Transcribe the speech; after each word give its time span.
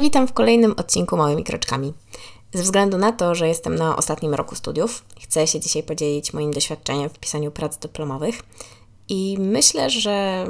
Witam 0.00 0.28
w 0.28 0.32
kolejnym 0.32 0.74
odcinku 0.76 1.16
Małymi 1.16 1.44
Kroczkami. 1.44 1.92
Ze 2.54 2.62
względu 2.62 2.98
na 2.98 3.12
to, 3.12 3.34
że 3.34 3.48
jestem 3.48 3.74
na 3.74 3.96
ostatnim 3.96 4.34
roku 4.34 4.54
studiów, 4.54 5.04
chcę 5.20 5.46
się 5.46 5.60
dzisiaj 5.60 5.82
podzielić 5.82 6.32
moim 6.32 6.52
doświadczeniem 6.52 7.10
w 7.10 7.18
pisaniu 7.18 7.50
prac 7.50 7.78
dyplomowych 7.78 8.42
i 9.08 9.36
myślę, 9.40 9.90
że 9.90 10.46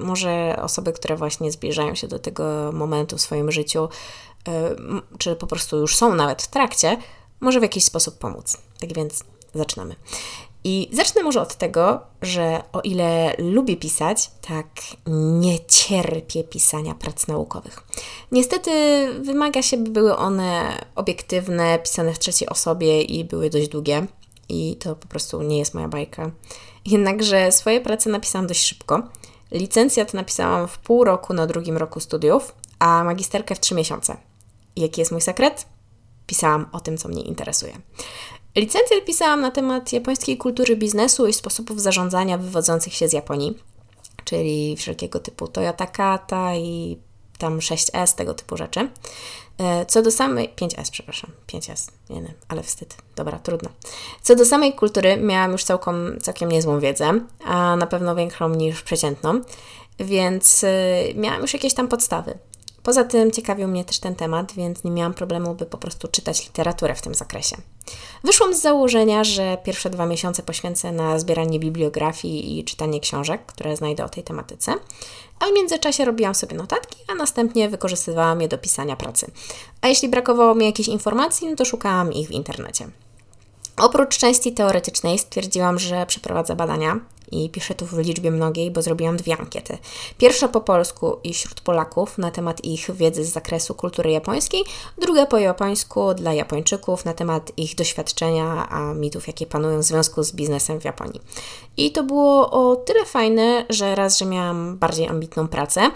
może 0.00 0.56
osoby, 0.62 0.92
które 0.92 1.16
właśnie 1.16 1.52
zbliżają 1.52 1.94
się 1.94 2.08
do 2.08 2.18
tego 2.18 2.72
momentu 2.72 3.16
w 3.16 3.20
swoim 3.20 3.52
życiu, 3.52 3.88
e, 4.48 4.76
czy 5.18 5.36
po 5.36 5.46
prostu 5.46 5.76
już 5.76 5.96
są 5.96 6.14
nawet 6.14 6.42
w 6.42 6.48
trakcie, 6.48 6.96
może 7.40 7.60
w 7.60 7.62
jakiś 7.62 7.84
sposób 7.84 8.18
pomóc. 8.18 8.58
Tak 8.80 8.94
więc 8.94 9.24
zaczynamy. 9.54 9.96
I 10.64 10.88
zacznę 10.92 11.22
może 11.22 11.40
od 11.40 11.54
tego, 11.54 12.00
że 12.22 12.62
o 12.72 12.80
ile 12.80 13.34
lubię 13.38 13.76
pisać, 13.76 14.30
tak 14.48 14.66
nie 15.40 15.58
cierpię 15.66 16.44
pisania 16.44 16.94
prac 16.94 17.26
naukowych. 17.26 17.82
Niestety 18.32 18.70
wymaga 19.20 19.62
się, 19.62 19.76
by 19.76 19.90
były 19.90 20.16
one 20.16 20.78
obiektywne, 20.94 21.78
pisane 21.78 22.12
w 22.12 22.18
trzeciej 22.18 22.48
osobie 22.48 23.02
i 23.02 23.24
były 23.24 23.50
dość 23.50 23.68
długie. 23.68 24.06
I 24.48 24.76
to 24.76 24.96
po 24.96 25.08
prostu 25.08 25.42
nie 25.42 25.58
jest 25.58 25.74
moja 25.74 25.88
bajka. 25.88 26.30
Jednakże 26.86 27.52
swoje 27.52 27.80
prace 27.80 28.10
napisałam 28.10 28.46
dość 28.46 28.62
szybko. 28.62 29.02
Licencjat 29.50 30.14
napisałam 30.14 30.68
w 30.68 30.78
pół 30.78 31.04
roku 31.04 31.34
na 31.34 31.46
drugim 31.46 31.76
roku 31.76 32.00
studiów, 32.00 32.54
a 32.78 33.04
magisterkę 33.04 33.54
w 33.54 33.60
trzy 33.60 33.74
miesiące. 33.74 34.16
Jaki 34.76 35.00
jest 35.00 35.12
mój 35.12 35.20
sekret? 35.20 35.66
Pisałam 36.26 36.66
o 36.72 36.80
tym, 36.80 36.98
co 36.98 37.08
mnie 37.08 37.22
interesuje. 37.22 37.72
Licencję 38.58 39.02
pisałam 39.02 39.40
na 39.40 39.50
temat 39.50 39.92
japońskiej 39.92 40.36
kultury 40.36 40.76
biznesu 40.76 41.26
i 41.26 41.32
sposobów 41.32 41.80
zarządzania 41.80 42.38
wywodzących 42.38 42.94
się 42.94 43.08
z 43.08 43.12
Japonii, 43.12 43.58
czyli 44.24 44.76
wszelkiego 44.76 45.20
typu 45.20 45.48
Toyota 45.48 45.86
Kata 45.86 46.54
i 46.54 46.98
tam 47.38 47.58
6S, 47.58 48.14
tego 48.14 48.34
typu 48.34 48.56
rzeczy. 48.56 48.88
E, 49.58 49.86
co 49.86 50.02
do 50.02 50.10
samej. 50.10 50.50
5S, 50.56 50.90
przepraszam. 50.90 51.30
5S, 51.46 51.90
nie 52.10 52.22
wiem, 52.22 52.32
ale 52.48 52.62
wstyd. 52.62 52.96
Dobra, 53.16 53.38
trudno. 53.38 53.68
Co 54.22 54.34
do 54.34 54.44
samej 54.44 54.74
kultury, 54.74 55.16
miałam 55.16 55.52
już 55.52 55.64
całkiem, 55.64 56.18
całkiem 56.22 56.52
niezłą 56.52 56.80
wiedzę, 56.80 57.20
a 57.44 57.76
na 57.76 57.86
pewno 57.86 58.14
większą 58.14 58.48
niż 58.48 58.82
przeciętną, 58.82 59.40
więc 59.98 60.64
e, 60.64 60.68
miałam 61.14 61.42
już 61.42 61.52
jakieś 61.52 61.74
tam 61.74 61.88
podstawy. 61.88 62.38
Poza 62.88 63.04
tym 63.04 63.30
ciekawił 63.30 63.68
mnie 63.68 63.84
też 63.84 63.98
ten 63.98 64.14
temat, 64.14 64.52
więc 64.52 64.84
nie 64.84 64.90
miałam 64.90 65.14
problemu, 65.14 65.54
by 65.54 65.66
po 65.66 65.78
prostu 65.78 66.08
czytać 66.08 66.44
literaturę 66.44 66.94
w 66.94 67.02
tym 67.02 67.14
zakresie. 67.14 67.56
Wyszłam 68.24 68.54
z 68.54 68.60
założenia, 68.60 69.24
że 69.24 69.58
pierwsze 69.64 69.90
dwa 69.90 70.06
miesiące 70.06 70.42
poświęcę 70.42 70.92
na 70.92 71.18
zbieranie 71.18 71.60
bibliografii 71.60 72.58
i 72.58 72.64
czytanie 72.64 73.00
książek, 73.00 73.46
które 73.46 73.76
znajdę 73.76 74.04
o 74.04 74.08
tej 74.08 74.24
tematyce, 74.24 74.74
a 75.40 75.46
w 75.46 75.52
międzyczasie 75.52 76.04
robiłam 76.04 76.34
sobie 76.34 76.56
notatki, 76.56 76.96
a 77.08 77.14
następnie 77.14 77.68
wykorzystywałam 77.68 78.40
je 78.40 78.48
do 78.48 78.58
pisania 78.58 78.96
pracy. 78.96 79.30
A 79.80 79.88
jeśli 79.88 80.08
brakowało 80.08 80.54
mi 80.54 80.64
jakichś 80.64 80.88
informacji, 80.88 81.48
no 81.50 81.56
to 81.56 81.64
szukałam 81.64 82.12
ich 82.12 82.28
w 82.28 82.32
internecie. 82.32 82.88
Oprócz 83.80 84.18
części 84.18 84.52
teoretycznej 84.52 85.18
stwierdziłam, 85.18 85.78
że 85.78 86.06
przeprowadzę 86.06 86.56
badania 86.56 87.00
i 87.32 87.50
piszę 87.50 87.74
tu 87.74 87.86
w 87.86 87.98
liczbie 87.98 88.30
mnogiej, 88.30 88.70
bo 88.70 88.82
zrobiłam 88.82 89.16
dwie 89.16 89.38
ankiety. 89.38 89.78
Pierwsza 90.18 90.48
po 90.48 90.60
polsku 90.60 91.16
i 91.24 91.34
wśród 91.34 91.60
Polaków 91.60 92.18
na 92.18 92.30
temat 92.30 92.64
ich 92.64 92.90
wiedzy 92.94 93.24
z 93.24 93.32
zakresu 93.32 93.74
kultury 93.74 94.10
japońskiej, 94.10 94.64
druga 94.98 95.26
po 95.26 95.38
japońsku 95.38 96.14
dla 96.14 96.32
Japończyków 96.32 97.04
na 97.04 97.14
temat 97.14 97.52
ich 97.56 97.74
doświadczenia, 97.74 98.68
a 98.70 98.94
mitów, 98.94 99.26
jakie 99.26 99.46
panują 99.46 99.78
w 99.78 99.84
związku 99.84 100.22
z 100.22 100.32
biznesem 100.32 100.80
w 100.80 100.84
Japonii. 100.84 101.20
I 101.76 101.92
to 101.92 102.02
było 102.02 102.50
o 102.50 102.76
tyle 102.76 103.04
fajne, 103.04 103.66
że 103.68 103.94
raz, 103.94 104.18
że 104.18 104.24
miałam 104.24 104.78
bardziej 104.78 105.08
ambitną 105.08 105.48
pracę, 105.48 105.90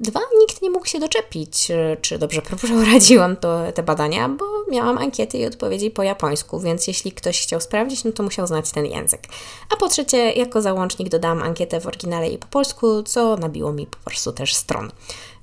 Dwa, 0.00 0.20
nikt 0.38 0.62
nie 0.62 0.70
mógł 0.70 0.86
się 0.86 0.98
doczepić, 0.98 1.68
czy 2.02 2.18
dobrze 2.18 2.42
prowadziłam 2.66 3.36
to, 3.36 3.72
te 3.74 3.82
badania, 3.82 4.28
bo 4.28 4.44
miałam 4.70 4.98
ankiety 4.98 5.38
i 5.38 5.46
odpowiedzi 5.46 5.90
po 5.90 6.02
japońsku, 6.02 6.60
więc 6.60 6.86
jeśli 6.86 7.12
ktoś 7.12 7.42
chciał 7.42 7.60
sprawdzić, 7.60 8.04
no 8.04 8.12
to 8.12 8.22
musiał 8.22 8.46
znać 8.46 8.70
ten 8.70 8.86
język. 8.86 9.22
A 9.70 9.76
po 9.76 9.88
trzecie, 9.88 10.32
jako 10.32 10.62
załącznik 10.62 11.08
dodałam 11.08 11.42
ankietę 11.42 11.80
w 11.80 11.86
oryginale 11.86 12.28
i 12.28 12.38
po 12.38 12.46
polsku, 12.46 13.02
co 13.02 13.36
nabiło 13.36 13.72
mi 13.72 13.86
po 13.86 13.98
prostu 13.98 14.32
też 14.32 14.54
stron, 14.54 14.90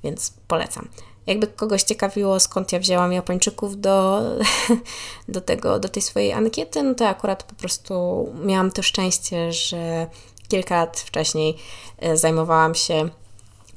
więc 0.04 0.32
polecam. 0.48 0.88
Jakby 1.26 1.46
kogoś 1.46 1.82
ciekawiło, 1.82 2.40
skąd 2.40 2.72
ja 2.72 2.78
wzięłam 2.78 3.12
Japończyków 3.12 3.80
do, 3.80 4.22
do, 5.28 5.40
tego, 5.40 5.78
do 5.78 5.88
tej 5.88 6.02
swojej 6.02 6.32
ankiety, 6.32 6.82
no 6.82 6.94
to 6.94 7.08
akurat 7.08 7.42
po 7.42 7.54
prostu 7.54 8.26
miałam 8.44 8.70
to 8.70 8.82
szczęście, 8.82 9.52
że 9.52 10.06
kilka 10.48 10.76
lat 10.76 11.00
wcześniej 11.00 11.56
e, 11.98 12.16
zajmowałam 12.16 12.74
się 12.74 13.08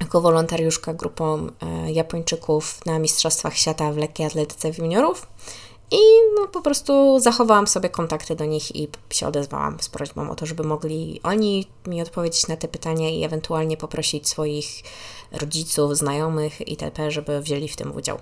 jako 0.00 0.20
wolontariuszka 0.20 0.94
grupą 0.94 1.46
e, 1.60 1.92
Japończyków 1.92 2.86
na 2.86 2.98
Mistrzostwach 2.98 3.56
Świata 3.56 3.92
w 3.92 3.96
lekkiej 3.96 4.26
atletyce 4.26 4.70
juniorów. 4.78 5.26
I 5.90 5.98
no, 6.40 6.48
po 6.48 6.62
prostu 6.62 7.20
zachowałam 7.20 7.66
sobie 7.66 7.88
kontakty 7.88 8.36
do 8.36 8.44
nich 8.44 8.76
i 8.76 8.88
się 9.10 9.26
odezwałam 9.26 9.80
z 9.80 9.88
prośbą 9.88 10.30
o 10.30 10.34
to, 10.34 10.46
żeby 10.46 10.62
mogli 10.62 11.20
oni 11.22 11.66
mi 11.86 12.02
odpowiedzieć 12.02 12.48
na 12.48 12.56
te 12.56 12.68
pytania 12.68 13.10
i 13.10 13.24
ewentualnie 13.24 13.76
poprosić 13.76 14.28
swoich 14.28 14.66
rodziców, 15.32 15.96
znajomych 15.96 16.68
itp., 16.68 17.10
żeby 17.10 17.40
wzięli 17.40 17.68
w 17.68 17.76
tym 17.76 17.96
udział. 17.96 18.18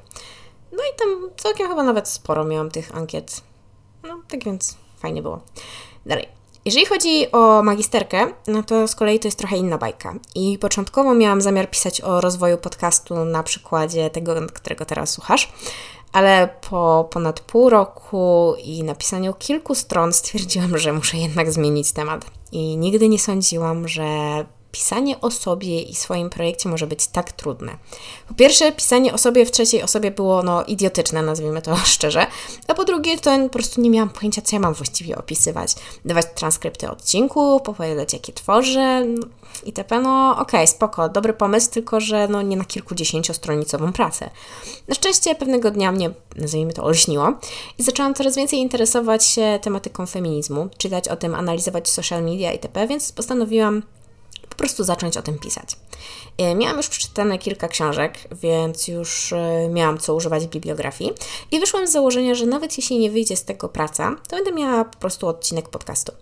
No 0.72 0.78
i 0.78 0.98
tam 0.98 1.30
całkiem 1.36 1.68
chyba 1.68 1.82
nawet 1.82 2.08
sporo 2.08 2.44
miałam 2.44 2.70
tych 2.70 2.96
ankiet. 2.96 3.40
No, 4.02 4.20
tak 4.28 4.44
więc 4.44 4.76
fajnie 4.98 5.22
było. 5.22 5.40
Dalej. 6.06 6.37
Jeżeli 6.64 6.86
chodzi 6.86 7.32
o 7.32 7.62
magisterkę, 7.62 8.26
no 8.46 8.62
to 8.62 8.88
z 8.88 8.94
kolei 8.94 9.18
to 9.18 9.28
jest 9.28 9.38
trochę 9.38 9.56
inna 9.56 9.78
bajka. 9.78 10.14
I 10.34 10.58
początkowo 10.58 11.14
miałam 11.14 11.40
zamiar 11.40 11.70
pisać 11.70 12.00
o 12.00 12.20
rozwoju 12.20 12.58
podcastu 12.58 13.24
na 13.24 13.42
przykładzie 13.42 14.10
tego, 14.10 14.34
którego 14.54 14.84
teraz 14.84 15.10
słuchasz, 15.10 15.52
ale 16.12 16.48
po 16.70 17.08
ponad 17.12 17.40
pół 17.40 17.70
roku 17.70 18.54
i 18.64 18.84
napisaniu 18.84 19.34
kilku 19.34 19.74
stron 19.74 20.12
stwierdziłam, 20.12 20.78
że 20.78 20.92
muszę 20.92 21.16
jednak 21.16 21.52
zmienić 21.52 21.92
temat. 21.92 22.26
I 22.52 22.76
nigdy 22.76 23.08
nie 23.08 23.18
sądziłam, 23.18 23.88
że 23.88 24.04
pisanie 24.78 25.20
o 25.20 25.30
sobie 25.30 25.82
i 25.82 25.94
swoim 25.94 26.30
projekcie 26.30 26.68
może 26.68 26.86
być 26.86 27.06
tak 27.06 27.32
trudne. 27.32 27.76
Po 28.28 28.34
pierwsze, 28.34 28.72
pisanie 28.72 29.14
o 29.14 29.18
sobie 29.18 29.46
w 29.46 29.50
trzeciej 29.50 29.82
osobie 29.82 30.10
było 30.10 30.42
no, 30.42 30.64
idiotyczne, 30.64 31.22
nazwijmy 31.22 31.62
to 31.62 31.76
szczerze, 31.96 32.26
a 32.68 32.74
po 32.74 32.84
drugie, 32.84 33.18
to 33.18 33.38
po 33.38 33.48
prostu 33.48 33.80
nie 33.80 33.90
miałam 33.90 34.08
pojęcia, 34.08 34.42
co 34.42 34.56
ja 34.56 34.60
mam 34.60 34.74
właściwie 34.74 35.18
opisywać. 35.18 35.74
Dawać 36.04 36.26
transkrypty 36.34 36.90
odcinków, 36.90 37.68
opowiadać, 37.68 38.12
jakie 38.12 38.32
tworzę 38.32 39.04
no, 39.04 39.26
itp. 39.64 40.00
No 40.00 40.30
okej, 40.32 40.42
okay, 40.42 40.66
spoko, 40.66 41.08
dobry 41.08 41.32
pomysł, 41.32 41.70
tylko 41.70 42.00
że 42.00 42.28
no, 42.28 42.42
nie 42.42 42.56
na 42.56 42.64
kilkudziesięciostronicową 42.64 43.92
pracę. 43.92 44.30
Na 44.88 44.94
szczęście 44.94 45.34
pewnego 45.34 45.70
dnia 45.70 45.92
mnie, 45.92 46.10
nazwijmy 46.36 46.72
to, 46.72 46.82
olśniło 46.82 47.32
i 47.78 47.82
zaczęłam 47.82 48.14
coraz 48.14 48.36
więcej 48.36 48.58
interesować 48.58 49.24
się 49.24 49.58
tematyką 49.62 50.06
feminizmu, 50.06 50.68
czytać 50.78 51.08
o 51.08 51.16
tym, 51.16 51.34
analizować 51.34 51.88
social 51.88 52.24
media 52.24 52.52
itp., 52.52 52.86
więc 52.86 53.12
postanowiłam 53.12 53.82
prostu 54.58 54.84
zacząć 54.84 55.16
o 55.16 55.22
tym 55.22 55.38
pisać. 55.38 55.76
E, 56.38 56.54
miałam 56.54 56.76
już 56.76 56.88
przeczytane 56.88 57.38
kilka 57.38 57.68
książek, 57.68 58.18
więc 58.42 58.88
już 58.88 59.32
e, 59.32 59.68
miałam 59.68 59.98
co 59.98 60.14
używać 60.14 60.46
w 60.46 60.50
bibliografii 60.50 61.12
i 61.50 61.60
wyszłam 61.60 61.86
z 61.86 61.92
założenia, 61.92 62.34
że 62.34 62.46
nawet 62.46 62.76
jeśli 62.76 62.98
nie 62.98 63.10
wyjdzie 63.10 63.36
z 63.36 63.44
tego 63.44 63.68
praca, 63.68 64.16
to 64.28 64.36
będę 64.36 64.52
miała 64.52 64.84
po 64.84 64.98
prostu 64.98 65.28
odcinek 65.28 65.68
podcastu. 65.68 66.12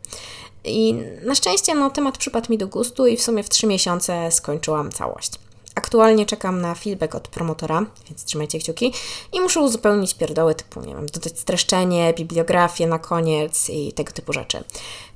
I 0.64 0.94
na 1.22 1.34
szczęście 1.34 1.74
no, 1.74 1.90
temat 1.90 2.18
przypadł 2.18 2.50
mi 2.50 2.58
do 2.58 2.68
gustu 2.68 3.06
i 3.06 3.16
w 3.16 3.22
sumie 3.22 3.42
w 3.42 3.48
trzy 3.48 3.66
miesiące 3.66 4.32
skończyłam 4.32 4.92
całość. 4.92 5.32
Aktualnie 5.76 6.26
czekam 6.26 6.60
na 6.60 6.74
feedback 6.74 7.14
od 7.14 7.28
promotora, 7.28 7.86
więc 8.08 8.24
trzymajcie 8.24 8.58
kciuki. 8.58 8.92
I 9.32 9.40
muszę 9.40 9.60
uzupełnić 9.60 10.14
pierdoły 10.14 10.54
typu, 10.54 10.80
nie 10.80 10.94
wiem, 10.94 11.06
dodać 11.06 11.38
streszczenie, 11.38 12.14
bibliografię 12.16 12.86
na 12.86 12.98
koniec 12.98 13.70
i 13.70 13.92
tego 13.92 14.12
typu 14.12 14.32
rzeczy. 14.32 14.64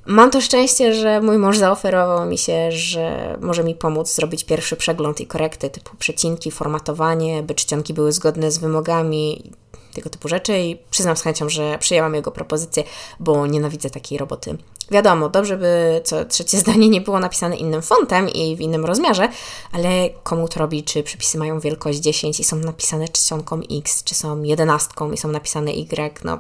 Mam 0.06 0.30
to 0.30 0.40
szczęście, 0.40 0.94
że 0.94 1.20
mój 1.20 1.38
mąż 1.38 1.58
zaoferował 1.58 2.26
mi 2.26 2.38
się, 2.38 2.72
że 2.72 3.38
może 3.40 3.64
mi 3.64 3.74
pomóc 3.74 4.14
zrobić 4.14 4.44
pierwszy 4.44 4.76
przegląd 4.76 5.20
i 5.20 5.26
korekty 5.26 5.70
typu 5.70 5.96
przecinki, 5.96 6.50
formatowanie, 6.50 7.42
by 7.42 7.54
czcionki 7.54 7.94
były 7.94 8.12
zgodne 8.12 8.50
z 8.50 8.58
wymogami 8.58 9.52
tego 9.94 10.10
typu 10.10 10.28
rzeczy 10.28 10.58
i 10.58 10.76
przyznam 10.90 11.16
z 11.16 11.22
chęcią, 11.22 11.48
że 11.48 11.78
przyjęłam 11.78 12.14
jego 12.14 12.30
propozycję, 12.30 12.84
bo 13.20 13.46
nienawidzę 13.46 13.90
takiej 13.90 14.18
roboty. 14.18 14.56
Wiadomo, 14.90 15.28
dobrze 15.28 15.56
by 15.56 16.00
co 16.04 16.24
trzecie 16.24 16.58
zdanie 16.64 16.88
nie 16.88 17.00
było 17.00 17.20
napisane 17.20 17.56
innym 17.56 17.82
fontem 17.82 18.28
i 18.28 18.56
w 18.56 18.60
innym 18.60 18.84
rozmiarze, 18.84 19.28
ale 19.72 20.10
komu 20.22 20.48
to 20.48 20.60
robi, 20.60 20.84
czy 20.84 21.02
przepisy 21.02 21.38
mają 21.38 21.60
wielkość 21.60 21.98
10 21.98 22.40
i 22.40 22.44
są 22.44 22.56
napisane 22.56 23.08
czcionką 23.08 23.60
X, 23.70 24.04
czy 24.04 24.14
są 24.14 24.42
jedenastką 24.42 25.12
i 25.12 25.16
są 25.16 25.28
napisane 25.28 25.70
Y, 25.70 26.24
no 26.24 26.38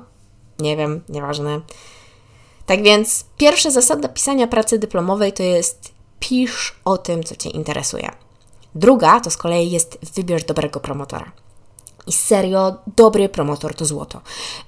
nie 0.58 0.76
wiem, 0.76 1.00
nieważne. 1.08 1.60
Tak 2.66 2.82
więc 2.82 3.24
pierwsza 3.36 3.70
zasada 3.70 4.08
pisania 4.08 4.46
pracy 4.46 4.78
dyplomowej 4.78 5.32
to 5.32 5.42
jest 5.42 5.92
pisz 6.20 6.80
o 6.84 6.98
tym, 6.98 7.24
co 7.24 7.36
Cię 7.36 7.50
interesuje. 7.50 8.10
Druga 8.74 9.20
to 9.20 9.30
z 9.30 9.36
kolei 9.36 9.70
jest 9.70 9.98
wybierz 10.14 10.44
dobrego 10.44 10.80
promotora. 10.80 11.32
I 12.10 12.12
serio, 12.12 12.74
dobry 12.96 13.28
promotor 13.28 13.74
to 13.74 13.84
złoto. 13.84 14.20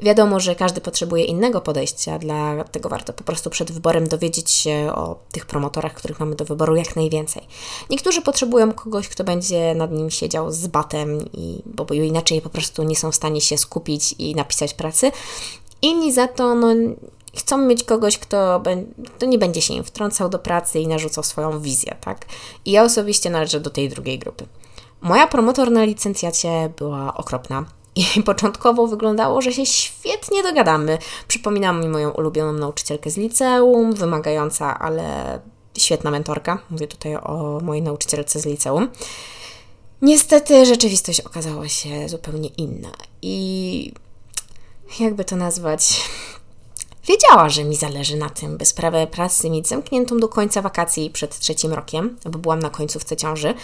Wiadomo, 0.03 0.41
że 0.41 0.55
każdy 0.55 0.81
potrzebuje 0.81 1.25
innego 1.25 1.61
podejścia, 1.61 2.19
dlatego 2.19 2.89
warto 2.89 3.13
po 3.13 3.25
prostu 3.25 3.51
przed 3.51 3.73
wyborem 3.73 4.09
dowiedzieć 4.09 4.51
się 4.51 4.93
o 4.95 5.17
tych 5.33 5.47
promotorach, 5.47 5.95
których 5.95 6.21
mamy 6.21 6.37
do 6.37 6.45
wyboru 6.45 6.77
jak 6.77 6.97
najwięcej. 6.97 7.43
Niektórzy 7.91 8.23
potrzebują 8.23 8.73
kogoś, 8.73 9.09
kto 9.09 9.25
będzie 9.25 9.75
nad 9.75 9.93
nim 9.93 10.11
siedział 10.11 10.53
z 10.53 10.67
batem, 10.67 11.19
i, 11.33 11.63
bo, 11.67 11.95
inaczej 11.95 12.41
po 12.41 12.51
prostu 12.51 12.83
nie 12.83 12.97
są 12.97 13.13
w 13.13 13.15
stanie 13.15 13.41
się 13.41 13.59
skupić 13.59 14.15
i 14.19 14.35
napisać 14.35 14.75
pracy. 14.75 15.13
Inni 15.83 16.13
za 16.13 16.29
to 16.29 16.55
no, 16.55 16.69
chcą 17.37 17.59
mieć 17.59 17.85
kogoś, 17.85 18.19
kto, 18.19 18.63
kto 19.17 19.27
nie 19.27 19.39
będzie 19.39 19.63
się 19.63 19.75
im 19.75 19.85
wtrącał 19.85 20.29
do 20.29 20.39
pracy 20.39 20.81
i 20.81 20.87
narzucał 20.87 21.25
swoją 21.25 21.61
wizję, 21.61 21.97
tak? 22.01 22.27
I 22.65 22.71
ja 22.71 22.85
osobiście 22.85 23.31
należę 23.31 23.61
do 23.61 23.71
tej 23.71 23.89
drugiej 23.89 24.19
grupy. 24.19 24.47
Moja 25.03 25.27
promotor 25.27 25.71
na 25.71 25.85
licencjacie 25.85 26.73
była 26.79 27.15
okropna. 27.15 27.65
I 27.97 28.05
początkowo 28.27 28.87
wyglądało, 28.87 29.43
że 29.43 29.53
się 29.53 29.67
świetnie 29.67 30.43
dogadamy. 30.43 30.99
Przypomina 31.29 31.73
mi 31.73 31.89
moją 31.89 32.11
ulubioną 32.11 32.53
nauczycielkę 32.53 33.11
z 33.11 33.17
liceum, 33.17 33.93
wymagająca, 33.93 34.79
ale 34.79 35.41
świetna 35.79 36.11
mentorka. 36.11 36.59
Mówię 36.71 36.87
tutaj 36.87 37.17
o 37.17 37.61
mojej 37.63 37.83
nauczycielce 37.83 38.41
z 38.41 38.47
liceum. 38.47 38.89
Niestety 40.03 40.67
rzeczywistość 40.67 41.21
okazała 41.21 41.69
się 41.69 42.09
zupełnie 42.09 42.49
inna. 42.49 42.93
I 43.23 43.95
jakby 45.01 45.25
to 45.25 45.37
nazwać? 45.37 46.01
Wiedziała, 47.07 47.49
że 47.49 47.65
mi 47.65 47.77
zależy 47.77 48.17
na 48.17 48.31
tym, 48.31 48.57
by 48.57 48.65
sprawę 48.65 49.07
pracy 49.07 49.51
mieć 49.51 49.69
zamkniętą 49.69 50.19
do 50.19 50.29
końca 50.29 50.63
wakacji 50.63 51.11
przed 51.11 51.39
trzecim 51.39 51.73
rokiem, 51.73 52.19
bo 52.25 52.39
byłam 52.39 52.59
na 52.59 52.71
końcówce 52.71 53.17
ciąży, 53.17 53.55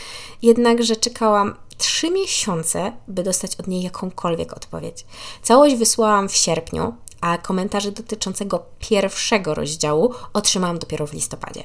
jednakże 0.43 0.97
czekałam 0.97 1.55
trzy 1.79 2.11
miesiące, 2.11 2.93
by 3.09 3.23
dostać 3.23 3.57
od 3.57 3.67
niej 3.67 3.83
jakąkolwiek 3.83 4.53
odpowiedź. 4.53 5.05
Całość 5.43 5.77
wysłałam 5.77 6.29
w 6.29 6.37
sierpniu, 6.37 6.95
a 7.21 7.39
komentarze 7.39 7.93
dotyczącego 7.93 8.65
pierwszego 8.79 9.55
rozdziału 9.55 10.15
otrzymałam 10.33 10.79
dopiero 10.79 11.07
w 11.07 11.13
listopadzie. 11.13 11.63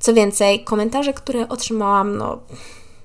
Co 0.00 0.14
więcej, 0.14 0.64
komentarze, 0.64 1.12
które 1.12 1.48
otrzymałam, 1.48 2.16
no 2.16 2.38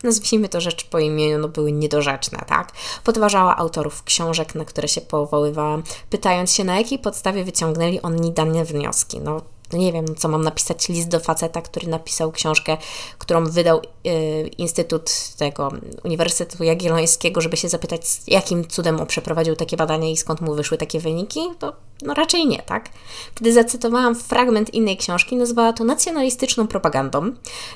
nazwijmy 0.04 0.50
to 0.50 0.62
rzecz 0.62 0.84
po 0.84 1.00
imieniu, 1.00 1.38
no 1.38 1.48
były 1.48 1.72
niedorzeczne, 1.72 2.40
tak? 2.48 2.72
Podważała 3.04 3.58
autorów 3.58 4.04
książek, 4.04 4.56
na 4.56 4.66
które 4.66 4.88
się 4.88 5.02
powoływałam, 5.02 5.84
pytając 6.10 6.52
się, 6.52 6.64
na 6.64 6.78
jakiej 6.78 7.00
podstawie 7.00 7.44
wyciągnęli 7.44 8.02
oni 8.02 8.32
dane 8.32 8.66
wnioski. 8.66 9.20
No, 9.20 9.42
no 9.74 9.80
nie 9.80 9.94
wiem, 9.94 10.16
co 10.16 10.28
mam 10.28 10.44
napisać 10.44 10.90
list 10.90 11.10
do 11.10 11.20
faceta, 11.20 11.62
który 11.62 11.88
napisał 11.88 12.32
książkę, 12.32 12.78
którą 13.18 13.46
wydał 13.46 13.82
y, 14.08 14.48
Instytut 14.58 15.12
tego 15.38 15.72
Uniwersytetu 16.04 16.64
Jagiellońskiego, 16.64 17.42
żeby 17.42 17.58
się 17.58 17.70
zapytać, 17.70 18.02
jakim 18.28 18.68
cudem 18.68 19.00
on 19.00 19.08
przeprowadził 19.08 19.56
takie 19.56 19.78
badania 19.78 20.10
i 20.10 20.18
skąd 20.18 20.42
mu 20.42 20.56
wyszły 20.56 20.78
takie 20.78 21.00
wyniki, 21.00 21.40
to 21.60 21.74
no 22.02 22.14
raczej 22.14 22.48
nie, 22.48 22.62
tak? 22.62 22.90
Kiedy 23.36 23.54
zacytowałam 23.54 24.16
fragment 24.16 24.74
innej 24.74 24.98
książki, 24.98 25.36
nazwała 25.36 25.74
to 25.74 25.84
nacjonalistyczną 25.84 26.68
propagandą, 26.68 27.32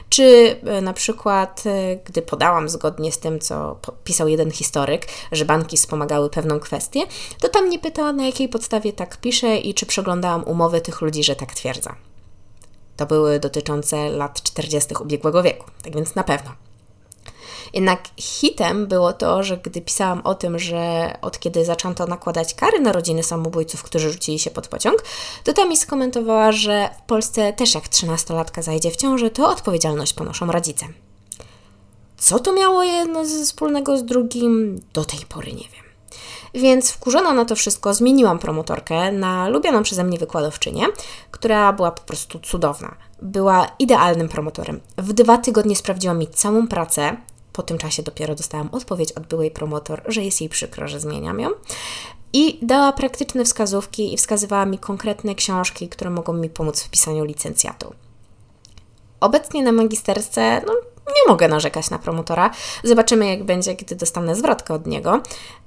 czy 0.09 0.23
y, 0.77 0.81
na 0.81 0.93
przykład, 0.93 1.63
y, 1.65 1.99
gdy 2.05 2.21
podałam 2.21 2.69
zgodnie 2.69 3.11
z 3.11 3.19
tym, 3.19 3.39
co 3.39 3.79
pisał 4.03 4.27
jeden 4.27 4.51
historyk, 4.51 5.07
że 5.31 5.45
banki 5.45 5.77
wspomagały 5.77 6.29
pewną 6.29 6.59
kwestię, 6.59 7.01
to 7.41 7.49
tam 7.49 7.69
nie 7.69 7.79
pytała, 7.79 8.13
na 8.13 8.25
jakiej 8.25 8.49
podstawie 8.49 8.93
tak 8.93 9.17
pisze 9.17 9.57
i 9.57 9.73
czy 9.73 9.85
przeglądałam 9.85 10.43
umowy 10.43 10.81
tych 10.81 11.01
ludzi, 11.01 11.23
że 11.23 11.35
tak 11.35 11.53
twierdza. 11.53 11.95
To 12.97 13.05
były 13.05 13.39
dotyczące 13.39 14.09
lat 14.09 14.43
40. 14.43 14.93
ubiegłego 15.01 15.43
wieku, 15.43 15.65
tak 15.83 15.95
więc 15.95 16.15
na 16.15 16.23
pewno. 16.23 16.66
Jednak 17.73 17.99
hitem 18.17 18.87
było 18.87 19.13
to, 19.13 19.43
że 19.43 19.57
gdy 19.57 19.81
pisałam 19.81 20.21
o 20.23 20.35
tym, 20.35 20.59
że 20.59 21.13
od 21.21 21.39
kiedy 21.39 21.65
zaczęto 21.65 22.07
nakładać 22.07 22.53
kary 22.53 22.79
na 22.79 22.91
rodziny 22.91 23.23
samobójców, 23.23 23.83
którzy 23.83 24.11
rzucili 24.11 24.39
się 24.39 24.51
pod 24.51 24.67
pociąg, 24.67 25.03
to 25.43 25.53
ta 25.53 25.65
mi 25.65 25.77
skomentowała, 25.77 26.51
że 26.51 26.89
w 26.97 27.01
Polsce 27.01 27.53
też 27.53 27.75
jak 27.75 27.87
trzynastolatka 27.87 28.61
zajdzie 28.61 28.91
w 28.91 28.95
ciąży, 28.95 29.29
to 29.29 29.49
odpowiedzialność 29.49 30.13
ponoszą 30.13 30.51
rodzice. 30.51 30.85
Co 32.17 32.39
to 32.39 32.53
miało 32.53 32.83
jedno 32.83 33.23
wspólnego 33.25 33.97
z 33.97 34.05
drugim, 34.05 34.81
do 34.93 35.05
tej 35.05 35.19
pory 35.19 35.53
nie 35.53 35.57
wiem. 35.57 35.87
Więc 36.53 36.91
wkurzona 36.91 37.33
na 37.33 37.45
to 37.45 37.55
wszystko 37.55 37.93
zmieniłam 37.93 38.39
promotorkę 38.39 39.11
na 39.11 39.49
lubianą 39.49 39.83
przeze 39.83 40.03
mnie 40.03 40.17
wykładowczynię, 40.17 40.85
która 41.31 41.73
była 41.73 41.91
po 41.91 42.01
prostu 42.01 42.39
cudowna. 42.39 42.95
Była 43.21 43.67
idealnym 43.79 44.29
promotorem. 44.29 44.79
W 44.97 45.13
dwa 45.13 45.37
tygodnie 45.37 45.75
sprawdziła 45.75 46.13
mi 46.13 46.27
całą 46.27 46.67
pracę. 46.67 47.17
Po 47.57 47.63
tym 47.63 47.77
czasie 47.77 48.03
dopiero 48.03 48.35
dostałam 48.35 48.69
odpowiedź 48.71 49.11
od 49.11 49.27
byłej 49.27 49.51
promotor, 49.51 50.01
że 50.07 50.23
jest 50.23 50.41
jej 50.41 50.49
przykro, 50.49 50.87
że 50.87 50.99
zmieniam 50.99 51.39
ją. 51.39 51.49
I 52.33 52.59
dała 52.61 52.91
praktyczne 52.91 53.45
wskazówki 53.45 54.13
i 54.13 54.17
wskazywała 54.17 54.65
mi 54.65 54.77
konkretne 54.77 55.35
książki, 55.35 55.89
które 55.89 56.09
mogą 56.09 56.33
mi 56.33 56.49
pomóc 56.49 56.83
w 56.83 56.89
pisaniu 56.89 57.23
licencjatu. 57.23 57.93
Obecnie 59.19 59.63
na 59.63 59.71
magisterce 59.71 60.61
no, 60.67 60.73
nie 61.07 61.31
mogę 61.31 61.47
narzekać 61.47 61.89
na 61.89 61.99
promotora. 61.99 62.51
Zobaczymy, 62.83 63.27
jak 63.27 63.43
będzie, 63.43 63.75
gdy 63.75 63.95
dostanę 63.95 64.35
zwrotkę 64.35 64.73
od 64.73 64.87
niego. 64.87 65.21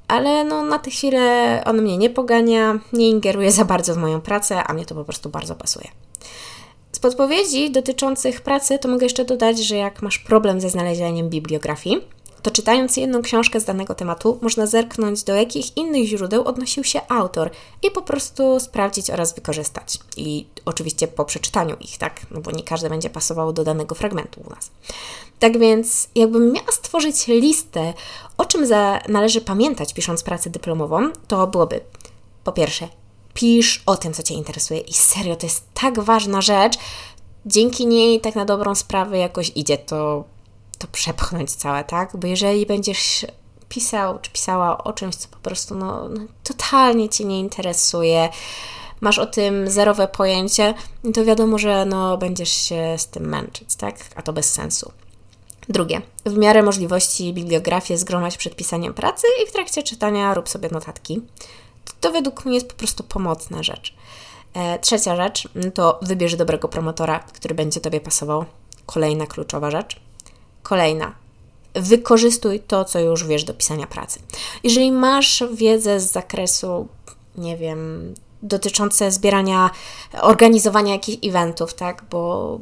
Ale 0.09 0.45
no, 0.45 0.63
na 0.63 0.79
tę 0.79 0.91
chwilę 0.91 1.63
on 1.67 1.83
mnie 1.83 1.99
nie 1.99 2.11
pogania, 2.11 2.79
nie 2.93 3.09
ingeruje 3.09 3.53
za 3.53 3.65
bardzo 3.65 3.95
w 3.95 3.99
moją 3.99 4.21
pracę, 4.21 4.65
a 4.65 4.73
mnie 4.73 4.87
to 4.87 4.95
po 4.95 5.05
prostu 5.05 5.29
bardzo 5.29 5.55
pasuje. 5.55 5.89
Z 7.01 7.03
podpowiedzi 7.03 7.71
dotyczących 7.71 8.41
pracy 8.41 8.79
to 8.79 8.89
mogę 8.89 9.07
jeszcze 9.07 9.25
dodać, 9.25 9.59
że 9.59 9.77
jak 9.77 10.03
masz 10.03 10.19
problem 10.19 10.61
ze 10.61 10.71
znalezieniem 10.71 11.29
bibliografii, 11.29 12.01
to 12.43 12.51
czytając 12.51 12.97
jedną 12.97 13.23
książkę 13.23 13.61
z 13.61 13.65
danego 13.65 13.95
tematu, 13.95 14.39
można 14.43 14.67
zerknąć, 14.67 15.23
do 15.23 15.35
jakich 15.35 15.77
innych 15.77 16.09
źródeł 16.09 16.45
odnosił 16.45 16.85
się 16.85 17.01
autor 17.09 17.51
i 17.83 17.91
po 17.91 18.03
prostu 18.03 18.61
sprawdzić 18.61 19.11
oraz 19.11 19.35
wykorzystać. 19.35 19.99
I 20.17 20.47
oczywiście 20.65 21.09
po 21.09 21.25
przeczytaniu 21.25 21.77
ich, 21.81 21.99
tak? 21.99 22.21
No 22.31 22.41
bo 22.41 22.51
nie 22.51 22.63
każdy 22.63 22.89
będzie 22.89 23.11
pasował 23.11 23.53
do 23.53 23.65
danego 23.65 23.95
fragmentu 23.95 24.41
u 24.47 24.51
nas. 24.51 24.71
Tak 25.39 25.59
więc, 25.59 26.09
jakbym 26.15 26.53
miała 26.53 26.73
stworzyć 26.73 27.27
listę, 27.27 27.95
o 28.39 28.45
czym 28.45 28.67
za, 28.67 29.01
należy 29.09 29.41
pamiętać 29.41 29.95
pisząc 29.95 30.23
pracę 30.23 30.51
dyplomową, 30.51 31.11
to 31.29 31.47
byłoby 31.47 31.81
po 32.45 32.53
pierwsze, 32.53 32.89
pisz 33.35 33.83
o 33.87 33.97
tym, 33.97 34.13
co 34.13 34.23
Cię 34.23 34.35
interesuje 34.35 34.81
i 34.81 34.93
serio, 34.93 35.37
to 35.37 35.47
jest 35.47 35.65
tak 35.75 36.01
ważna 36.01 36.41
rzecz, 36.41 36.79
dzięki 37.47 37.87
niej 37.87 38.21
tak 38.21 38.35
na 38.35 38.45
dobrą 38.45 38.75
sprawę 38.75 39.19
jakoś 39.19 39.53
idzie 39.55 39.79
to 39.79 40.25
to 40.79 40.87
przepchnąć 40.87 41.51
całe, 41.51 41.85
tak? 41.85 42.17
Bo 42.17 42.27
jeżeli 42.27 42.67
będziesz 42.67 43.27
pisał 43.69 44.19
czy 44.19 44.31
pisała 44.31 44.85
o 44.85 44.93
czymś, 44.93 45.17
co 45.17 45.29
po 45.29 45.37
prostu 45.37 45.75
no, 45.75 46.09
no, 46.09 46.21
totalnie 46.45 47.09
Cię 47.09 47.25
nie 47.25 47.41
interesuje, 47.41 48.29
masz 49.01 49.19
o 49.19 49.27
tym 49.27 49.71
zerowe 49.71 50.09
pojęcie, 50.09 50.75
to 51.15 51.25
wiadomo, 51.25 51.59
że 51.59 51.85
no, 51.85 52.17
będziesz 52.17 52.53
się 52.53 52.95
z 52.99 53.07
tym 53.07 53.29
męczyć, 53.29 53.77
tak? 53.77 53.97
A 54.15 54.23
to 54.23 54.33
bez 54.33 54.53
sensu. 54.53 54.93
Drugie, 55.69 56.03
w 56.27 56.37
miarę 56.37 56.63
możliwości 56.63 57.33
bibliografię 57.33 57.99
zgromadź 57.99 58.37
przed 58.37 58.57
pisaniem 58.57 58.95
pracy 58.95 59.27
i 59.43 59.47
w 59.47 59.53
trakcie 59.53 59.83
czytania 59.83 60.35
rób 60.35 60.49
sobie 60.49 60.69
notatki. 60.73 61.23
To, 62.01 62.13
według 62.13 62.45
mnie 62.45 62.55
jest 62.55 62.69
po 62.69 62.75
prostu 62.75 63.05
pomocna 63.05 63.63
rzecz. 63.63 63.95
E, 64.55 64.79
trzecia 64.79 65.17
rzecz 65.17 65.49
to 65.75 65.99
wybierz 66.03 66.37
dobrego 66.37 66.69
promotora, 66.69 67.19
który 67.19 67.55
będzie 67.55 67.81
Tobie 67.81 68.01
pasował. 68.01 68.45
Kolejna 68.87 69.27
kluczowa 69.27 69.71
rzecz. 69.71 70.01
Kolejna. 70.63 71.15
Wykorzystuj 71.75 72.61
to, 72.61 72.85
co 72.85 73.01
już 73.01 73.27
wiesz 73.27 73.45
do 73.45 73.55
pisania 73.55 73.87
pracy. 73.87 74.21
Jeżeli 74.65 74.93
masz 74.93 75.45
wiedzę 75.55 76.01
z 76.01 76.13
zakresu, 76.13 76.89
nie 77.39 77.57
wiem, 77.57 78.15
dotyczące 78.43 79.13
zbierania, 79.13 79.71
organizowania 80.21 80.93
jakichś 80.93 81.29
eventów, 81.29 81.75
tak, 81.75 82.05
bo 82.11 82.59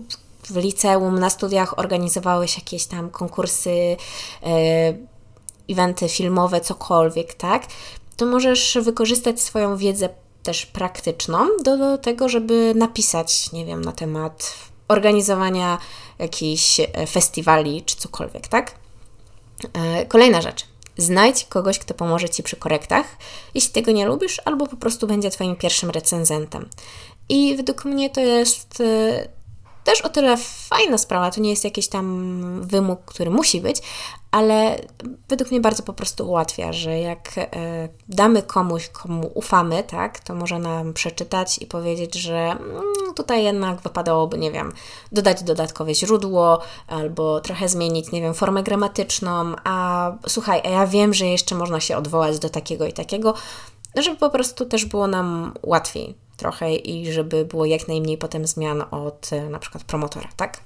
w 0.51 0.57
liceum, 0.57 1.19
na 1.19 1.31
studiach 1.31 1.79
organizowałeś 1.79 2.57
jakieś 2.57 2.87
tam 2.87 3.11
konkursy, 3.11 3.71
yy, 3.71 5.07
eventy 5.69 6.09
filmowe, 6.09 6.61
cokolwiek, 6.61 7.35
tak, 7.35 7.63
to 8.19 8.27
możesz 8.27 8.79
wykorzystać 8.83 9.41
swoją 9.41 9.77
wiedzę 9.77 10.09
też 10.43 10.67
praktyczną 10.67 11.39
do, 11.65 11.77
do 11.77 11.99
tego, 11.99 12.29
żeby 12.29 12.73
napisać, 12.77 13.53
nie 13.53 13.65
wiem, 13.65 13.85
na 13.85 13.93
temat 13.93 14.55
organizowania 14.89 15.79
jakichś 16.19 16.81
e, 16.81 17.07
festiwali 17.07 17.83
czy 17.83 17.97
cokolwiek, 17.97 18.49
tak? 18.49 18.75
E, 19.73 20.07
kolejna 20.07 20.43
rzecz. 20.43 20.67
Znajdź 20.97 21.45
kogoś, 21.45 21.79
kto 21.79 21.95
pomoże 21.95 22.29
Ci 22.29 22.43
przy 22.43 22.57
korektach, 22.57 23.07
jeśli 23.55 23.73
tego 23.73 23.93
nie 23.93 24.07
lubisz, 24.07 24.41
albo 24.45 24.67
po 24.67 24.77
prostu 24.77 25.07
będzie 25.07 25.31
Twoim 25.31 25.57
pierwszym 25.57 25.91
recenzentem. 25.91 26.69
I 27.29 27.57
według 27.57 27.85
mnie 27.85 28.11
to 28.11 28.21
jest 28.21 28.81
e, 28.81 29.29
też 29.89 30.01
o 30.01 30.09
tyle 30.09 30.37
fajna 30.69 30.99
sprawa, 30.99 31.31
to 31.31 31.41
nie 31.41 31.51
jest 31.51 31.65
jakiś 31.65 31.89
tam 31.89 32.61
wymóg, 32.63 33.05
który 33.05 33.31
musi 33.31 33.61
być, 33.61 33.83
ale 34.31 34.79
według 35.29 35.51
mnie 35.51 35.61
bardzo 35.61 35.83
po 35.83 35.93
prostu 35.93 36.29
ułatwia, 36.29 36.73
że 36.73 36.99
jak 36.99 37.33
e, 37.39 37.89
damy 38.09 38.43
komuś, 38.43 38.89
komu 38.89 39.31
ufamy, 39.35 39.83
tak, 39.83 40.21
to 40.21 40.35
może 40.35 40.59
nam 40.59 40.93
przeczytać 40.93 41.59
i 41.59 41.67
powiedzieć, 41.67 42.15
że 42.15 42.37
mm, 42.37 43.15
tutaj 43.17 43.45
jednak 43.45 43.81
wypadałoby, 43.81 44.39
nie 44.39 44.53
wiem, 44.53 44.73
dodać 45.13 45.43
dodatkowe 45.43 45.95
źródło 45.95 46.61
albo 46.87 47.41
trochę 47.41 47.69
zmienić, 47.69 48.13
nie 48.13 48.21
wiem, 48.21 48.35
formę 48.35 48.63
gramatyczną, 48.63 49.53
a 49.65 50.13
słuchaj, 50.27 50.61
a 50.65 50.69
ja 50.69 50.87
wiem, 50.87 51.15
że 51.15 51.27
jeszcze 51.27 51.55
można 51.55 51.81
się 51.81 51.97
odwołać 51.97 52.39
do 52.39 52.49
takiego 52.51 52.87
i 52.87 52.93
takiego, 52.93 53.35
żeby 53.97 54.17
po 54.17 54.31
prostu 54.31 54.67
też 54.67 54.85
było 54.85 55.07
nam 55.07 55.55
łatwiej 55.63 56.28
trochę 56.39 56.75
i 56.75 57.13
żeby 57.13 57.45
było 57.45 57.65
jak 57.65 57.89
najmniej 57.89 58.19
potem 58.19 58.47
zmian 58.47 58.85
od 58.91 59.33
e, 59.33 59.51
na 59.51 59.59
przykład 59.59 59.85
promotora, 59.85 60.29
tak? 60.37 60.61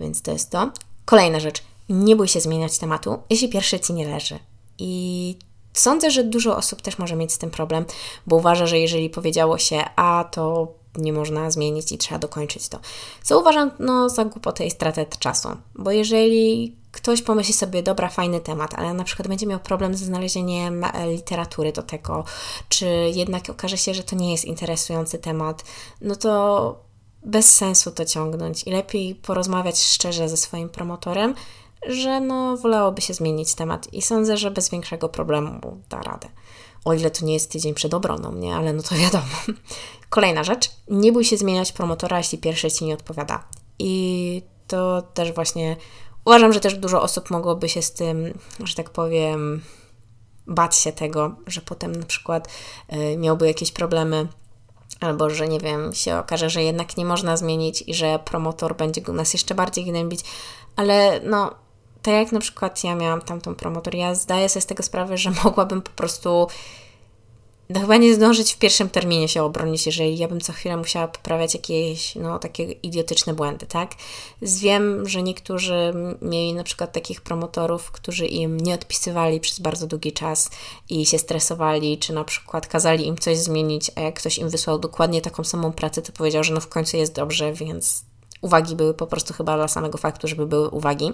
Więc 0.00 0.22
to 0.22 0.32
jest 0.32 0.50
to. 0.50 0.70
Kolejna 1.04 1.40
rzecz. 1.40 1.62
Nie 1.88 2.16
bój 2.16 2.28
się 2.28 2.40
zmieniać 2.40 2.78
tematu, 2.78 3.18
jeśli 3.30 3.48
pierwszy 3.48 3.80
Ci 3.80 3.92
nie 3.92 4.08
leży. 4.08 4.38
I 4.78 5.36
sądzę, 5.72 6.10
że 6.10 6.24
dużo 6.24 6.56
osób 6.56 6.82
też 6.82 6.98
może 6.98 7.16
mieć 7.16 7.32
z 7.32 7.38
tym 7.38 7.50
problem, 7.50 7.84
bo 8.26 8.36
uważa, 8.36 8.66
że 8.66 8.78
jeżeli 8.78 9.10
powiedziało 9.10 9.58
się 9.58 9.84
A, 9.96 10.24
to 10.30 10.72
nie 10.98 11.12
można 11.12 11.50
zmienić 11.50 11.92
i 11.92 11.98
trzeba 11.98 12.18
dokończyć 12.18 12.68
to. 12.68 12.78
Co 13.22 13.40
uważam 13.40 13.70
no, 13.78 14.08
za 14.08 14.24
głupotę 14.24 14.66
i 14.66 14.70
stratę 14.70 15.06
czasu, 15.18 15.48
bo 15.74 15.90
jeżeli 15.90 16.76
ktoś 16.92 17.22
pomyśli 17.22 17.54
sobie, 17.54 17.82
dobra, 17.82 18.08
fajny 18.08 18.40
temat, 18.40 18.74
ale 18.74 18.94
na 18.94 19.04
przykład 19.04 19.28
będzie 19.28 19.46
miał 19.46 19.60
problem 19.60 19.94
ze 19.94 20.04
znalezieniem 20.04 20.84
e, 20.84 21.12
literatury 21.12 21.72
do 21.72 21.82
tego, 21.82 22.24
czy 22.68 22.86
jednak 23.14 23.50
okaże 23.50 23.78
się, 23.78 23.94
że 23.94 24.02
to 24.02 24.16
nie 24.16 24.32
jest 24.32 24.44
interesujący 24.44 25.18
temat, 25.18 25.64
no 26.00 26.16
to 26.16 26.86
bez 27.22 27.54
sensu 27.54 27.90
to 27.90 28.04
ciągnąć 28.04 28.64
i 28.64 28.70
lepiej 28.70 29.14
porozmawiać 29.14 29.82
szczerze 29.82 30.28
ze 30.28 30.36
swoim 30.36 30.68
promotorem, 30.68 31.34
że 31.86 32.20
no 32.20 32.56
wolałoby 32.56 33.00
się 33.00 33.14
zmienić 33.14 33.54
temat 33.54 33.94
i 33.94 34.02
sądzę, 34.02 34.36
że 34.36 34.50
bez 34.50 34.70
większego 34.70 35.08
problemu 35.08 35.80
da 35.88 36.02
radę. 36.02 36.28
O 36.84 36.94
ile 36.94 37.10
to 37.10 37.26
nie 37.26 37.34
jest 37.34 37.52
tydzień 37.52 37.74
przed 37.74 37.94
obroną, 37.94 38.32
nie? 38.32 38.56
Ale 38.56 38.72
no 38.72 38.82
to 38.82 38.94
wiadomo. 38.94 39.24
Kolejna 40.08 40.44
rzecz. 40.44 40.70
Nie 40.88 41.12
bój 41.12 41.24
się 41.24 41.36
zmieniać 41.36 41.72
promotora, 41.72 42.18
jeśli 42.18 42.38
pierwszy 42.38 42.70
Ci 42.70 42.84
nie 42.84 42.94
odpowiada. 42.94 43.44
I 43.78 44.42
to 44.66 45.02
też 45.02 45.32
właśnie 45.32 45.76
uważam, 46.24 46.52
że 46.52 46.60
też 46.60 46.74
dużo 46.74 47.02
osób 47.02 47.30
mogłoby 47.30 47.68
się 47.68 47.82
z 47.82 47.92
tym, 47.92 48.38
że 48.64 48.74
tak 48.74 48.90
powiem, 48.90 49.62
bać 50.46 50.76
się 50.76 50.92
tego, 50.92 51.36
że 51.46 51.60
potem 51.60 51.92
na 51.92 52.06
przykład 52.06 52.48
y, 52.92 53.16
miałby 53.16 53.46
jakieś 53.46 53.72
problemy 53.72 54.28
albo 55.00 55.30
że 55.30 55.48
nie 55.48 55.60
wiem, 55.60 55.94
się 55.94 56.18
okaże, 56.18 56.50
że 56.50 56.62
jednak 56.62 56.96
nie 56.96 57.04
można 57.04 57.36
zmienić 57.36 57.84
i 57.86 57.94
że 57.94 58.18
promotor 58.24 58.76
będzie 58.76 59.00
nas 59.12 59.32
jeszcze 59.32 59.54
bardziej 59.54 59.84
gnębić, 59.84 60.20
ale 60.76 61.20
no, 61.24 61.54
tak 62.06 62.14
jak 62.14 62.32
na 62.32 62.40
przykład 62.40 62.84
ja 62.84 62.94
miałam 62.94 63.20
tamtą 63.20 63.54
promotor, 63.54 63.94
ja 63.94 64.14
zdaję 64.14 64.48
sobie 64.48 64.60
z 64.60 64.66
tego 64.66 64.82
sprawę, 64.82 65.18
że 65.18 65.30
mogłabym 65.44 65.82
po 65.82 65.90
prostu 65.90 66.46
no 67.70 67.80
chyba 67.80 67.96
nie 67.96 68.14
zdążyć 68.14 68.54
w 68.54 68.58
pierwszym 68.58 68.90
terminie 68.90 69.28
się 69.28 69.42
obronić, 69.42 69.86
jeżeli 69.86 70.18
ja 70.18 70.28
bym 70.28 70.40
co 70.40 70.52
chwilę 70.52 70.76
musiała 70.76 71.08
poprawiać 71.08 71.54
jakieś, 71.54 72.14
no, 72.14 72.38
takie 72.38 72.64
idiotyczne 72.64 73.34
błędy, 73.34 73.66
tak? 73.66 73.90
Wiem, 74.42 75.08
że 75.08 75.22
niektórzy 75.22 75.94
mieli 76.22 76.54
na 76.54 76.64
przykład 76.64 76.92
takich 76.92 77.20
promotorów, 77.20 77.90
którzy 77.90 78.26
im 78.26 78.60
nie 78.60 78.74
odpisywali 78.74 79.40
przez 79.40 79.60
bardzo 79.60 79.86
długi 79.86 80.12
czas 80.12 80.50
i 80.88 81.06
się 81.06 81.18
stresowali, 81.18 81.98
czy 81.98 82.12
na 82.12 82.24
przykład 82.24 82.66
kazali 82.66 83.06
im 83.06 83.18
coś 83.18 83.38
zmienić, 83.38 83.90
a 83.94 84.00
jak 84.00 84.14
ktoś 84.14 84.38
im 84.38 84.48
wysłał 84.48 84.78
dokładnie 84.78 85.20
taką 85.20 85.44
samą 85.44 85.72
pracę, 85.72 86.02
to 86.02 86.12
powiedział, 86.12 86.44
że 86.44 86.54
no 86.54 86.60
w 86.60 86.68
końcu 86.68 86.96
jest 86.96 87.14
dobrze, 87.14 87.52
więc 87.52 88.04
uwagi 88.40 88.76
były 88.76 88.94
po 88.94 89.06
prostu 89.06 89.34
chyba 89.34 89.56
dla 89.56 89.68
samego 89.68 89.98
faktu, 89.98 90.28
żeby 90.28 90.46
były 90.46 90.70
uwagi. 90.70 91.12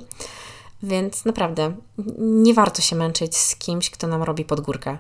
Więc 0.83 1.25
naprawdę 1.25 1.77
nie 2.19 2.55
warto 2.55 2.83
się 2.83 2.97
męczyć 2.97 3.37
z 3.37 3.57
kimś, 3.57 3.91
kto 3.91 4.07
nam 4.07 4.23
robi 4.23 4.45
pod 4.45 4.61
górkę. 4.61 4.99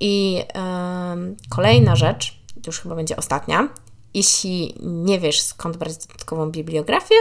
I 0.00 0.42
kolejna 1.48 1.96
rzecz, 1.96 2.40
już 2.66 2.80
chyba 2.80 2.94
będzie 2.94 3.16
ostatnia. 3.16 3.68
Jeśli 4.14 4.74
nie 4.80 5.20
wiesz 5.20 5.40
skąd 5.40 5.76
brać 5.76 5.96
dodatkową 5.96 6.50
bibliografię, 6.50 7.14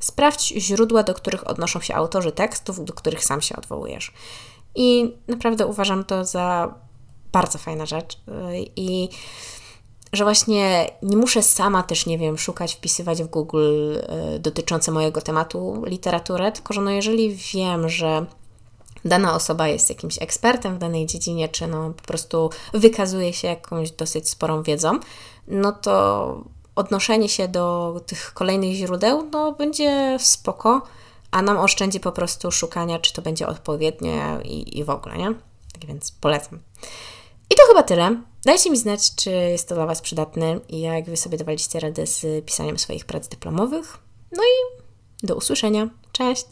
sprawdź 0.00 0.48
źródła, 0.48 1.02
do 1.02 1.14
których 1.14 1.46
odnoszą 1.46 1.80
się 1.80 1.94
autorzy 1.94 2.32
tekstów, 2.32 2.84
do 2.84 2.92
których 2.92 3.24
sam 3.24 3.42
się 3.42 3.56
odwołujesz. 3.56 4.12
I 4.74 5.16
naprawdę 5.28 5.66
uważam 5.66 6.04
to 6.04 6.24
za 6.24 6.74
bardzo 7.32 7.58
fajna 7.58 7.86
rzecz. 7.86 8.20
I 8.76 9.08
że 10.16 10.24
właśnie 10.24 10.90
nie 11.02 11.16
muszę 11.16 11.42
sama 11.42 11.82
też, 11.82 12.06
nie 12.06 12.18
wiem, 12.18 12.38
szukać, 12.38 12.74
wpisywać 12.74 13.22
w 13.22 13.26
Google 13.26 13.96
y, 14.34 14.38
dotyczące 14.38 14.92
mojego 14.92 15.20
tematu 15.20 15.82
literaturę, 15.86 16.52
tylko 16.52 16.74
że 16.74 16.80
no 16.80 16.90
jeżeli 16.90 17.34
wiem, 17.34 17.88
że 17.88 18.26
dana 19.04 19.34
osoba 19.34 19.68
jest 19.68 19.88
jakimś 19.88 20.22
ekspertem 20.22 20.74
w 20.74 20.78
danej 20.78 21.06
dziedzinie, 21.06 21.48
czy 21.48 21.66
no 21.66 21.90
po 21.90 22.02
prostu 22.02 22.50
wykazuje 22.72 23.32
się 23.32 23.48
jakąś 23.48 23.90
dosyć 23.90 24.28
sporą 24.28 24.62
wiedzą, 24.62 24.98
no 25.48 25.72
to 25.72 26.44
odnoszenie 26.76 27.28
się 27.28 27.48
do 27.48 28.00
tych 28.06 28.34
kolejnych 28.34 28.74
źródeł 28.74 29.28
no, 29.32 29.52
będzie 29.52 30.16
spoko, 30.20 30.82
a 31.30 31.42
nam 31.42 31.58
oszczędzi 31.58 32.00
po 32.00 32.12
prostu 32.12 32.52
szukania, 32.52 32.98
czy 32.98 33.12
to 33.12 33.22
będzie 33.22 33.46
odpowiednie 33.46 34.38
i, 34.44 34.78
i 34.78 34.84
w 34.84 34.90
ogóle, 34.90 35.16
nie? 35.16 35.34
Tak 35.72 35.86
więc 35.86 36.12
polecam. 36.12 36.58
I 37.50 37.54
to 37.54 37.62
chyba 37.68 37.82
tyle. 37.82 38.22
Dajcie 38.44 38.70
mi 38.70 38.76
znać, 38.76 39.14
czy 39.14 39.30
jest 39.30 39.68
to 39.68 39.74
dla 39.74 39.86
Was 39.86 40.00
przydatne 40.00 40.60
i 40.68 40.80
jak 40.80 41.04
Wy 41.04 41.16
sobie 41.16 41.38
dawaliście 41.38 41.80
radę 41.80 42.06
z 42.06 42.44
pisaniem 42.44 42.78
swoich 42.78 43.04
prac 43.04 43.28
dyplomowych. 43.28 43.98
No 44.32 44.42
i 44.42 44.84
do 45.26 45.36
usłyszenia. 45.36 45.88
Cześć! 46.12 46.46